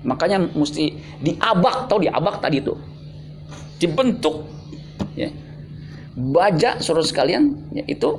Ya. 0.00 0.08
Makanya 0.08 0.38
mesti 0.56 0.96
diabak, 1.20 1.92
tahu 1.92 2.08
diabak 2.08 2.40
tadi 2.40 2.64
itu. 2.64 2.72
Dibentuk. 3.76 4.48
Ya 5.16 5.28
baja 6.20 6.82
saudara 6.82 7.06
sekalian 7.06 7.56
ya, 7.70 7.86
itu 7.86 8.18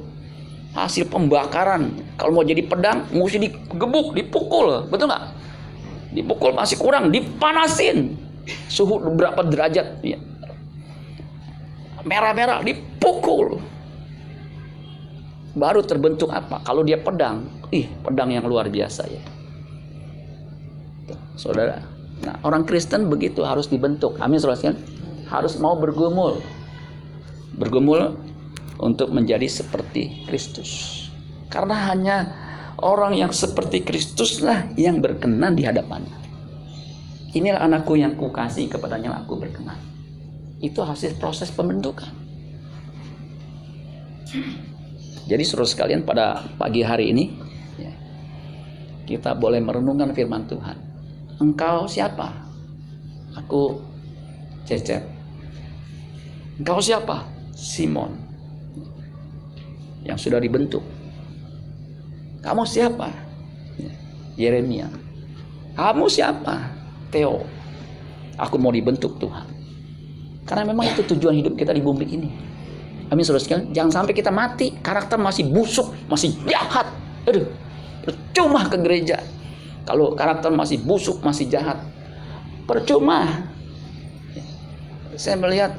hasil 0.72 1.12
pembakaran 1.12 1.92
kalau 2.16 2.40
mau 2.40 2.46
jadi 2.48 2.64
pedang 2.64 3.04
mesti 3.12 3.38
digebuk 3.38 4.16
dipukul 4.16 4.88
betul 4.88 5.12
nggak 5.12 5.24
dipukul 6.16 6.56
masih 6.56 6.80
kurang 6.80 7.12
dipanasin 7.12 8.16
suhu 8.72 8.98
berapa 9.16 9.44
derajat 9.44 10.00
ya. 10.02 10.18
merah-merah 12.08 12.64
dipukul 12.64 13.60
baru 15.52 15.84
terbentuk 15.84 16.32
apa 16.32 16.64
kalau 16.64 16.88
dia 16.88 16.96
pedang 16.96 17.44
ih 17.76 17.92
pedang 18.08 18.32
yang 18.32 18.48
luar 18.48 18.72
biasa 18.72 19.04
ya 19.12 19.22
saudara 21.42 21.82
nah 22.22 22.38
orang 22.46 22.70
Kristen 22.70 23.10
begitu 23.10 23.42
harus 23.42 23.66
dibentuk 23.66 24.22
amin 24.22 24.38
saudara 24.38 24.78
harus 25.26 25.58
mau 25.58 25.74
bergumul 25.74 26.38
bergumul 27.58 28.18
untuk 28.82 29.14
menjadi 29.14 29.46
seperti 29.46 30.26
Kristus. 30.26 31.06
Karena 31.54 31.94
hanya 31.94 32.18
orang 32.82 33.14
yang 33.14 33.30
seperti 33.30 33.86
Kristuslah 33.86 34.74
yang 34.74 35.00
berkenan 35.00 35.54
di 35.54 35.64
hadapannya. 35.64 36.18
Inilah 37.32 37.64
anakku 37.64 37.96
yang 37.96 38.18
kukasih 38.18 38.68
kepadanya 38.68 39.16
aku 39.16 39.40
berkenan. 39.40 39.78
Itu 40.60 40.84
hasil 40.84 41.16
proses 41.22 41.54
pembentukan. 41.54 42.12
Jadi 45.30 45.44
suruh 45.48 45.68
sekalian 45.68 46.04
pada 46.04 46.44
pagi 46.60 46.84
hari 46.84 47.16
ini 47.16 47.32
ya, 47.80 47.94
kita 49.08 49.32
boleh 49.38 49.64
merenungkan 49.64 50.12
firman 50.12 50.44
Tuhan. 50.50 50.91
Engkau 51.42 51.90
siapa? 51.90 52.30
Aku 53.34 53.82
Cecep. 54.62 55.02
Engkau 56.62 56.78
siapa? 56.78 57.26
Simon 57.58 58.14
yang 60.06 60.18
sudah 60.18 60.38
dibentuk. 60.38 60.86
Kamu 62.42 62.66
siapa? 62.66 63.10
Yeremia. 64.38 64.90
Kamu 65.78 66.06
siapa? 66.10 66.74
Theo. 67.14 67.46
Aku 68.38 68.58
mau 68.58 68.74
dibentuk 68.74 69.22
Tuhan. 69.22 69.46
Karena 70.46 70.74
memang 70.74 70.90
itu 70.90 71.06
tujuan 71.06 71.38
hidup 71.38 71.54
kita 71.54 71.70
di 71.74 71.82
bumi 71.86 72.06
ini. 72.10 72.30
Amin 73.14 73.22
saudara 73.22 73.44
sekalian. 73.44 73.70
Jangan 73.76 73.92
sampai 74.02 74.14
kita 74.18 74.34
mati. 74.34 74.74
Karakter 74.82 75.22
masih 75.22 75.52
busuk. 75.54 75.94
Masih 76.10 76.34
jahat. 76.50 76.90
Aduh. 77.30 77.46
Percuma 78.02 78.66
ke 78.66 78.82
gereja. 78.82 79.22
Kalau 79.92 80.16
karakter 80.16 80.48
masih 80.56 80.80
busuk. 80.80 81.20
Masih 81.20 81.52
jahat. 81.52 81.84
Percuma. 82.64 83.44
Saya 85.20 85.36
melihat 85.36 85.76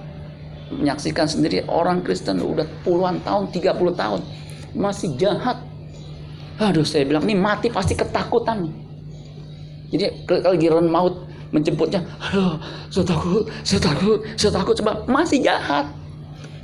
menyaksikan 0.68 1.24
sendiri 1.24 1.64
orang 1.64 2.04
Kristen 2.04 2.44
udah 2.44 2.68
puluhan 2.84 3.24
tahun, 3.24 3.48
30 3.48 3.72
tahun 3.96 4.20
masih 4.76 5.16
jahat. 5.20 5.60
Aduh, 6.60 6.84
saya 6.84 7.08
bilang 7.08 7.24
ini 7.24 7.36
mati 7.36 7.68
pasti 7.72 7.96
ketakutan. 7.96 8.68
Jadi 9.92 10.24
kalau 10.24 10.56
giliran 10.56 10.88
maut 10.88 11.28
menjemputnya, 11.52 12.00
aduh, 12.20 12.56
saya 12.88 13.04
takut, 13.04 13.44
saya 13.60 13.80
takut, 13.80 14.18
saya 14.40 14.52
takut 14.56 14.74
sebab 14.76 15.04
masih 15.08 15.44
jahat. 15.44 15.88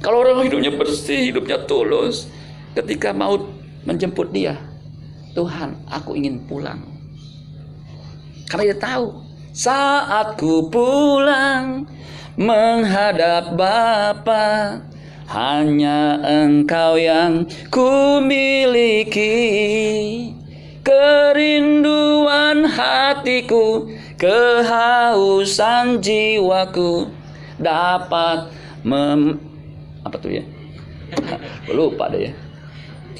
Kalau 0.00 0.24
orang 0.24 0.48
hidupnya 0.48 0.72
bersih, 0.72 1.28
hidupnya 1.28 1.61
tulus, 1.68 2.30
ketika 2.72 3.12
maut 3.12 3.44
menjemput 3.84 4.32
dia, 4.32 4.56
Tuhan, 5.37 5.76
aku 5.92 6.16
ingin 6.16 6.40
pulang. 6.48 6.97
Karena 8.48 8.72
dia 8.72 8.78
tahu, 8.80 9.06
saat 9.52 10.40
ku 10.40 10.72
pulang, 10.72 11.84
menghadap 12.38 13.52
Bapa 13.58 14.80
hanya 15.28 16.16
engkau 16.24 16.96
yang 16.96 17.44
ku 17.68 18.22
miliki 18.24 19.28
kerinduan 20.80 22.64
hatiku 22.64 23.90
kehausan 24.16 26.00
jiwaku 26.00 27.12
dapat 27.61 28.48
mem 28.87 29.37
apa 30.06 30.16
tuh 30.16 30.32
ya? 30.40 30.44
Lupa 31.68 32.08
deh 32.08 32.30
ya. 32.30 32.32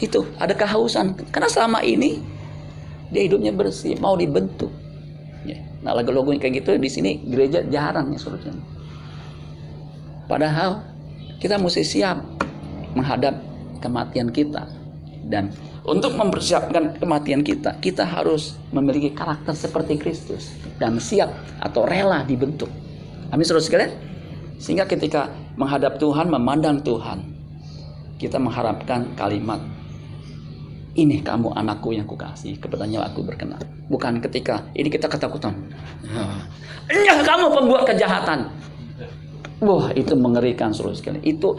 Itu 0.01 0.25
ada 0.41 0.55
kehausan. 0.57 1.12
Karena 1.29 1.51
selama 1.51 1.85
ini 1.85 2.23
dia 3.12 3.27
hidupnya 3.29 3.53
bersih 3.53 3.99
mau 4.01 4.17
dibentuk. 4.17 4.71
Nah 5.83 5.95
lagu-lagu 5.95 6.35
kayak 6.38 6.64
gitu 6.64 6.75
di 6.75 6.91
sini 6.91 7.23
gereja 7.27 7.62
jarang 7.71 8.11
ya 8.11 8.19
surutnya 8.19 8.55
padahal 10.27 10.83
kita 11.38 11.55
mesti 11.55 11.87
siap 11.87 12.19
menghadap 12.99 13.38
kematian 13.79 14.35
kita 14.35 14.67
dan 15.29 15.55
untuk 15.88 16.19
mempersiapkan 16.19 16.99
kematian 17.01 17.41
kita 17.41 17.79
kita 17.81 18.05
harus 18.05 18.59
memiliki 18.75 19.14
karakter 19.14 19.55
seperti 19.55 19.97
Kristus 19.97 20.53
dan 20.77 21.01
siap 21.01 21.33
atau 21.64 21.88
rela 21.88 22.23
dibentuk. 22.29 22.69
Amin 23.33 23.45
saudara 23.45 23.64
sekalian? 23.64 23.93
Sehingga 24.61 24.85
ketika 24.85 25.33
menghadap 25.57 25.97
Tuhan 25.97 26.29
memandang 26.29 26.85
Tuhan 26.85 27.25
kita 28.19 28.37
mengharapkan 28.37 29.14
kalimat 29.14 29.62
ini 30.99 31.23
kamu 31.23 31.55
anakku 31.55 31.95
yang 31.95 32.05
kukasih 32.05 32.59
kepadanya 32.59 33.07
aku 33.07 33.23
berkenan. 33.23 33.63
Bukan 33.87 34.19
ketika 34.19 34.67
ini 34.75 34.91
kita 34.91 35.07
ketakutan. 35.07 35.55
Ya 36.91 37.15
kamu 37.23 37.55
pembuat 37.55 37.87
kejahatan. 37.87 38.51
Wah 39.63 39.95
itu 39.95 40.19
mengerikan 40.19 40.75
seluruh 40.75 40.99
sekali. 40.99 41.23
Itu 41.23 41.55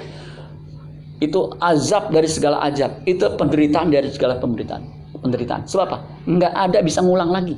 itu 1.23 1.39
azab 1.63 2.11
dari 2.11 2.27
segala 2.27 2.59
azab. 2.67 2.99
Itu 3.07 3.31
penderitaan 3.39 3.87
dari 3.87 4.11
segala 4.11 4.35
penderitaan. 4.43 4.83
Penderitaan. 5.19 5.63
Sebab 5.63 5.83
apa? 5.87 5.97
Nggak 6.27 6.53
ada 6.53 6.79
bisa 6.83 6.99
ngulang 6.99 7.31
lagi. 7.31 7.55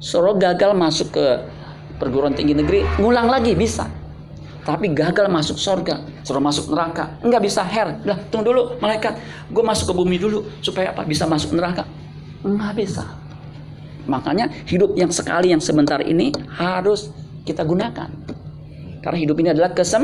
Soro 0.00 0.36
gagal 0.36 0.72
masuk 0.72 1.12
ke 1.12 1.26
perguruan 1.96 2.36
tinggi 2.36 2.52
negeri 2.52 2.84
ngulang 3.00 3.28
lagi 3.28 3.56
bisa 3.56 3.88
tapi 4.66 4.90
gagal 4.90 5.30
masuk 5.30 5.62
surga, 5.62 6.02
suruh 6.26 6.42
masuk 6.42 6.74
neraka, 6.74 7.14
nggak 7.22 7.38
bisa 7.38 7.62
her. 7.62 8.02
Udah, 8.02 8.18
tunggu 8.34 8.50
dulu, 8.50 8.62
malaikat, 8.82 9.14
gue 9.46 9.62
masuk 9.62 9.94
ke 9.94 9.94
bumi 9.94 10.18
dulu 10.18 10.42
supaya 10.58 10.90
apa? 10.90 11.06
Bisa 11.06 11.22
masuk 11.22 11.54
neraka? 11.54 11.86
Nggak 12.42 12.72
bisa. 12.74 13.06
Makanya 14.10 14.50
hidup 14.66 14.98
yang 14.98 15.14
sekali 15.14 15.54
yang 15.54 15.62
sebentar 15.62 16.02
ini 16.02 16.34
harus 16.58 17.14
kita 17.46 17.62
gunakan. 17.62 18.10
Karena 19.06 19.18
hidup 19.22 19.38
ini 19.38 19.54
adalah 19.54 19.70
kesem 19.70 20.02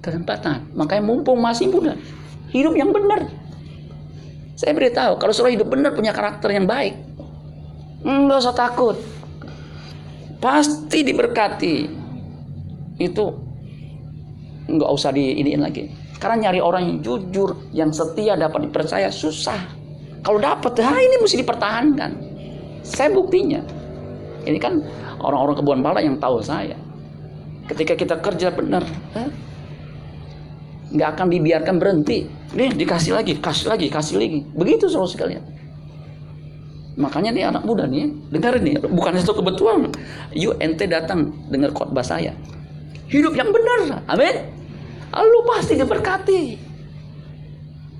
kesempatan. 0.00 0.72
Makanya 0.72 1.04
mumpung 1.04 1.36
masih 1.36 1.68
muda, 1.68 1.92
hidup 2.56 2.72
yang 2.72 2.88
benar. 2.88 3.28
Saya 4.56 4.72
beritahu, 4.72 5.20
kalau 5.20 5.36
suruh 5.36 5.52
hidup 5.52 5.68
benar 5.68 5.92
punya 5.92 6.16
karakter 6.16 6.48
yang 6.56 6.64
baik, 6.64 6.96
nggak 8.00 8.38
usah 8.48 8.56
takut. 8.56 8.96
Pasti 10.40 11.04
diberkati 11.04 12.00
itu 12.96 13.24
nggak 14.68 14.90
usah 14.90 15.10
diiniin 15.10 15.62
lagi. 15.62 15.90
Karena 16.22 16.48
nyari 16.48 16.60
orang 16.62 16.82
yang 16.86 16.98
jujur, 17.02 17.50
yang 17.74 17.90
setia 17.90 18.38
dapat 18.38 18.70
dipercaya 18.70 19.10
susah. 19.10 19.58
Kalau 20.22 20.38
dapat, 20.38 20.78
ha 20.78 20.94
ini 21.02 21.18
mesti 21.18 21.42
dipertahankan. 21.42 22.10
Saya 22.86 23.10
buktinya. 23.10 23.58
Ini 24.46 24.58
kan 24.62 24.78
orang-orang 25.18 25.58
kebun 25.58 25.82
pala 25.82 25.98
yang 25.98 26.14
tahu 26.22 26.38
saya. 26.38 26.78
Ketika 27.66 27.98
kita 27.98 28.22
kerja 28.22 28.54
benar, 28.54 28.86
nggak 30.94 31.08
akan 31.18 31.26
dibiarkan 31.26 31.76
berhenti. 31.82 32.30
Nih 32.54 32.70
dikasih 32.70 33.18
lagi, 33.18 33.42
kasih 33.42 33.66
lagi, 33.74 33.90
kasih 33.90 34.22
lagi. 34.22 34.46
Begitu 34.54 34.86
saudara 34.86 35.10
sekalian. 35.10 35.42
Makanya 37.02 37.34
nih 37.34 37.44
anak 37.50 37.64
muda 37.66 37.88
nih, 37.88 38.14
dengar 38.30 38.62
nih, 38.62 38.78
bukan 38.78 39.18
itu 39.18 39.32
kebetulan. 39.34 39.90
Yuk 40.38 40.54
ente 40.62 40.86
datang 40.86 41.34
dengar 41.50 41.74
khotbah 41.74 42.04
saya 42.06 42.36
hidup 43.12 43.36
yang 43.36 43.52
benar. 43.52 44.00
Amin. 44.08 44.48
Lu 45.12 45.44
pasti 45.44 45.76
diberkati. 45.76 46.72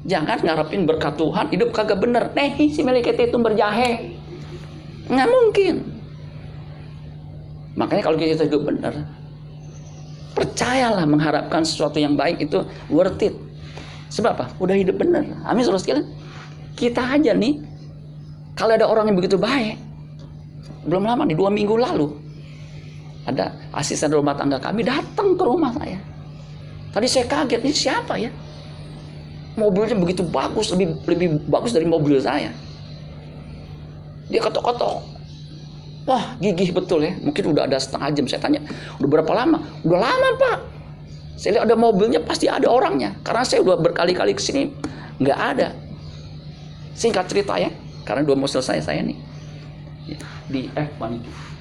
Jangan 0.02 0.42
ngarepin 0.42 0.82
berkat 0.82 1.14
Tuhan, 1.14 1.52
hidup 1.54 1.70
kagak 1.70 2.02
bener. 2.02 2.32
Nih 2.34 2.72
si 2.72 2.82
malaikat 2.82 3.20
itu 3.20 3.38
berjahe. 3.38 4.18
Nggak 5.06 5.28
mungkin. 5.30 5.74
Makanya 7.78 8.02
kalau 8.02 8.16
kita 8.18 8.48
hidup 8.48 8.66
benar, 8.66 9.06
percayalah 10.34 11.06
mengharapkan 11.06 11.62
sesuatu 11.62 12.02
yang 12.02 12.18
baik 12.18 12.42
itu 12.42 12.64
worth 12.90 13.22
it. 13.22 13.36
Sebab 14.10 14.36
apa? 14.36 14.46
Udah 14.58 14.76
hidup 14.76 14.98
benar. 14.98 15.24
Amin 15.46 15.62
saudara 15.64 15.80
sekalian. 15.80 16.08
Kita 16.76 17.00
aja 17.00 17.32
nih, 17.32 17.62
kalau 18.58 18.74
ada 18.76 18.88
orang 18.88 19.12
yang 19.12 19.16
begitu 19.16 19.40
baik, 19.40 19.78
belum 20.84 21.04
lama 21.06 21.24
nih, 21.24 21.36
dua 21.38 21.48
minggu 21.48 21.78
lalu, 21.78 22.12
ada 23.22 23.54
asisten 23.70 24.10
rumah 24.10 24.34
tangga 24.34 24.58
kami 24.58 24.82
datang 24.82 25.38
ke 25.38 25.44
rumah 25.46 25.70
saya. 25.78 25.98
Tadi 26.92 27.06
saya 27.08 27.24
kaget, 27.24 27.60
ini 27.62 27.72
siapa 27.72 28.18
ya? 28.18 28.28
Mobilnya 29.56 29.96
begitu 29.96 30.26
bagus, 30.26 30.74
lebih 30.74 30.98
lebih 31.06 31.28
bagus 31.46 31.72
dari 31.72 31.86
mobil 31.86 32.18
saya. 32.18 32.50
Dia 34.28 34.40
ketok-ketok. 34.42 34.96
Wah, 36.02 36.34
gigih 36.42 36.74
betul 36.74 37.06
ya. 37.06 37.14
Mungkin 37.22 37.54
udah 37.54 37.70
ada 37.70 37.78
setengah 37.78 38.10
jam. 38.10 38.24
Saya 38.26 38.40
tanya, 38.42 38.60
udah 38.98 39.08
berapa 39.08 39.32
lama? 39.32 39.62
Udah 39.86 39.98
lama, 40.02 40.28
Pak. 40.34 40.58
Saya 41.38 41.50
lihat 41.58 41.64
ada 41.70 41.76
mobilnya, 41.78 42.20
pasti 42.20 42.50
ada 42.50 42.66
orangnya. 42.66 43.14
Karena 43.22 43.46
saya 43.46 43.62
udah 43.62 43.78
berkali-kali 43.78 44.34
ke 44.34 44.42
sini, 44.42 44.72
nggak 45.22 45.38
ada. 45.38 45.68
Singkat 46.92 47.24
cerita 47.30 47.54
ya, 47.56 47.70
karena 48.02 48.26
dua 48.26 48.34
mau 48.34 48.50
selesai 48.50 48.82
saya 48.82 49.00
nih. 49.00 49.16
Di 50.50 50.68
F 50.74 50.90
Maniku 50.98 51.51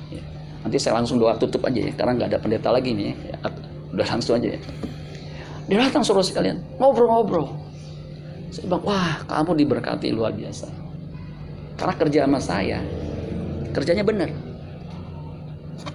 Nanti 0.61 0.77
saya 0.77 1.01
langsung 1.01 1.17
doa 1.17 1.33
tutup 1.37 1.65
aja 1.65 1.81
ya, 1.81 1.93
karena 1.97 2.13
nggak 2.21 2.29
ada 2.31 2.39
pendeta 2.39 2.69
lagi 2.69 2.93
nih. 2.93 3.17
Ya. 3.17 3.37
Udah 3.91 4.07
langsung 4.07 4.37
aja 4.37 4.53
ya. 4.53 4.59
Dia 5.65 5.77
datang 5.87 6.05
suruh 6.05 6.21
sekalian, 6.21 6.61
ngobrol-ngobrol. 6.77 7.49
Saya 8.51 8.67
bilang, 8.67 8.83
wah 8.83 9.23
kamu 9.25 9.51
diberkati 9.63 10.11
luar 10.11 10.35
biasa. 10.35 10.67
Karena 11.79 11.93
kerja 11.97 12.19
sama 12.27 12.39
saya, 12.43 12.79
kerjanya 13.73 14.05
benar. 14.05 14.29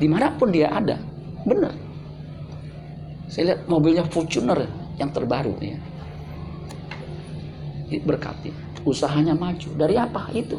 Di 0.00 0.08
mana 0.10 0.34
pun 0.34 0.50
dia 0.50 0.72
ada, 0.72 0.98
benar. 1.46 1.70
Saya 3.30 3.52
lihat 3.52 3.60
mobilnya 3.70 4.02
Fortuner 4.08 4.66
yang 4.98 5.12
terbaru 5.12 5.54
ya. 5.62 5.78
Berkati, 8.02 8.50
usahanya 8.82 9.36
maju. 9.36 9.68
Dari 9.78 9.94
apa 9.94 10.32
itu? 10.34 10.58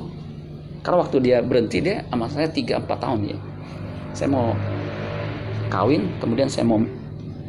Karena 0.80 1.04
waktu 1.04 1.18
dia 1.20 1.44
berhenti 1.44 1.84
dia 1.84 2.08
sama 2.08 2.32
saya 2.32 2.48
3-4 2.48 2.88
tahun 2.88 3.20
ya 3.28 3.38
saya 4.14 4.30
mau 4.32 4.56
kawin 5.68 6.08
kemudian 6.24 6.48
saya 6.48 6.68
mau 6.68 6.80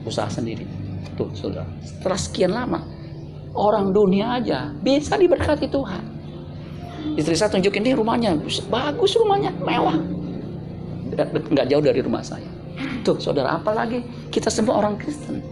usaha 0.07 0.29
sendiri. 0.31 0.67
Tuh 1.15 1.31
sudah. 1.35 1.67
Setelah 1.83 2.19
sekian 2.19 2.53
lama 2.55 2.83
orang 3.59 3.91
dunia 3.91 4.39
aja 4.39 4.71
bisa 4.83 5.19
diberkati 5.19 5.67
Tuhan. 5.67 6.03
Istri 7.19 7.35
saya 7.35 7.51
tunjukin 7.51 7.83
nih 7.83 7.95
rumahnya 7.99 8.39
bagus 8.71 9.19
rumahnya 9.19 9.51
mewah. 9.59 9.99
Nggak 11.51 11.67
jauh 11.67 11.83
dari 11.83 12.01
rumah 12.03 12.23
saya. 12.23 12.47
Tuh 13.03 13.19
saudara 13.19 13.59
apalagi 13.59 14.03
kita 14.31 14.51
semua 14.51 14.79
orang 14.79 14.95
Kristen 14.99 15.43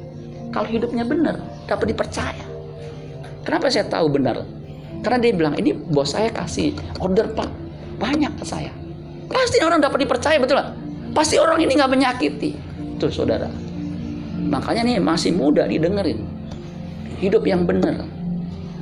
kalau 0.55 0.71
hidupnya 0.71 1.03
benar 1.03 1.42
dapat 1.66 1.90
dipercaya. 1.90 2.47
Kenapa 3.42 3.71
saya 3.71 3.87
tahu 3.87 4.11
benar? 4.11 4.42
Karena 5.03 5.19
dia 5.23 5.33
bilang 5.35 5.55
ini 5.59 5.75
bos 5.75 6.14
saya 6.14 6.31
kasih 6.31 6.75
order 7.03 7.31
pak 7.35 7.51
banyak 7.99 8.31
ke 8.38 8.45
saya. 8.47 8.71
Pasti 9.27 9.59
orang 9.62 9.83
dapat 9.83 10.07
dipercaya 10.07 10.38
betul 10.38 10.62
lah 10.62 10.86
Pasti 11.16 11.40
orang 11.40 11.64
ini 11.64 11.72
nggak 11.72 11.92
menyakiti. 11.96 12.52
Tuh 13.00 13.09
saudara. 13.09 13.48
Makanya 14.37 14.85
nih 14.85 15.00
masih 15.00 15.33
muda 15.33 15.64
didengerin. 15.64 16.20
Hidup 17.16 17.48
yang 17.48 17.64
benar. 17.64 18.05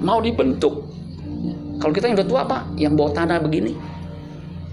Mau 0.03 0.19
dibentuk. 0.19 0.83
Kalau 1.79 1.95
kita 1.95 2.11
yang 2.11 2.19
udah 2.19 2.27
tua 2.27 2.43
pak, 2.43 2.63
yang 2.75 2.99
bawa 2.99 3.15
tanah 3.15 3.39
begini, 3.39 3.79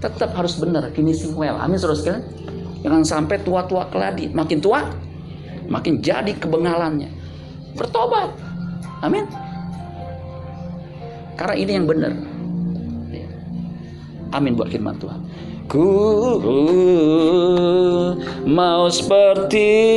tetap 0.02 0.34
harus 0.34 0.58
benar. 0.58 0.90
Finishing 0.90 1.38
well. 1.38 1.54
Amin 1.62 1.78
saudara 1.78 2.02
sekalian. 2.02 2.24
Jangan 2.82 3.02
sampai 3.06 3.38
tua-tua 3.46 3.86
keladi. 3.94 4.26
Makin 4.34 4.58
tua, 4.58 4.82
makin 5.70 6.02
jadi 6.02 6.34
kebengalannya. 6.34 7.14
Bertobat. 7.78 8.34
Amin. 9.06 9.22
Karena 11.38 11.54
ini 11.54 11.70
yang 11.78 11.86
benar. 11.86 12.12
Amin 14.32 14.56
buat 14.58 14.72
firman 14.72 14.96
Tuhan. 14.98 15.20
Ku 15.72 15.88
mau 18.44 18.92
seperti 18.92 19.96